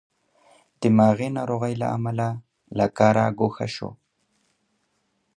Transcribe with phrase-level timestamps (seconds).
[0.81, 2.27] دماغې ناروغۍ له امله
[2.77, 3.89] له کاره ګوښه شو.